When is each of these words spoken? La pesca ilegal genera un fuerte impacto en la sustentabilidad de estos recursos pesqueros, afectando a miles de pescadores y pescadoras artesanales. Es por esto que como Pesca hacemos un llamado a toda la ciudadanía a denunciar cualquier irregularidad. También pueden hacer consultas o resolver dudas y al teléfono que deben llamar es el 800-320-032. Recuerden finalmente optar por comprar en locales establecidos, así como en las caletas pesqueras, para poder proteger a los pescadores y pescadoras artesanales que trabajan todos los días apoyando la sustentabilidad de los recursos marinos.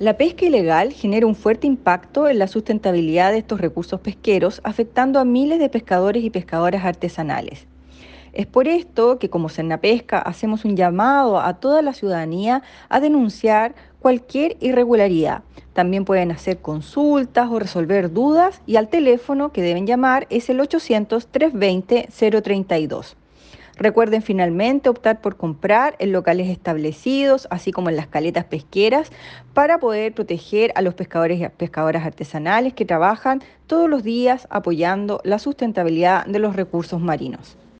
La 0.00 0.16
pesca 0.16 0.46
ilegal 0.46 0.92
genera 0.94 1.26
un 1.26 1.34
fuerte 1.34 1.66
impacto 1.66 2.26
en 2.26 2.38
la 2.38 2.46
sustentabilidad 2.46 3.32
de 3.32 3.38
estos 3.38 3.60
recursos 3.60 4.00
pesqueros, 4.00 4.62
afectando 4.64 5.20
a 5.20 5.26
miles 5.26 5.58
de 5.58 5.68
pescadores 5.68 6.24
y 6.24 6.30
pescadoras 6.30 6.86
artesanales. 6.86 7.66
Es 8.32 8.46
por 8.46 8.66
esto 8.66 9.18
que 9.18 9.28
como 9.28 9.48
Pesca 9.82 10.18
hacemos 10.18 10.64
un 10.64 10.74
llamado 10.74 11.38
a 11.38 11.60
toda 11.60 11.82
la 11.82 11.92
ciudadanía 11.92 12.62
a 12.88 12.98
denunciar 12.98 13.74
cualquier 13.98 14.56
irregularidad. 14.60 15.42
También 15.74 16.06
pueden 16.06 16.30
hacer 16.30 16.62
consultas 16.62 17.50
o 17.50 17.58
resolver 17.58 18.10
dudas 18.10 18.62
y 18.64 18.76
al 18.76 18.88
teléfono 18.88 19.52
que 19.52 19.60
deben 19.60 19.86
llamar 19.86 20.26
es 20.30 20.48
el 20.48 20.60
800-320-032. 20.60 23.16
Recuerden 23.80 24.20
finalmente 24.20 24.90
optar 24.90 25.22
por 25.22 25.38
comprar 25.38 25.96
en 26.00 26.12
locales 26.12 26.50
establecidos, 26.50 27.48
así 27.50 27.72
como 27.72 27.88
en 27.88 27.96
las 27.96 28.08
caletas 28.08 28.44
pesqueras, 28.44 29.10
para 29.54 29.78
poder 29.78 30.12
proteger 30.12 30.70
a 30.74 30.82
los 30.82 30.92
pescadores 30.92 31.40
y 31.40 31.48
pescadoras 31.48 32.04
artesanales 32.04 32.74
que 32.74 32.84
trabajan 32.84 33.42
todos 33.66 33.88
los 33.88 34.02
días 34.02 34.46
apoyando 34.50 35.22
la 35.24 35.38
sustentabilidad 35.38 36.26
de 36.26 36.40
los 36.40 36.56
recursos 36.56 37.00
marinos. 37.00 37.56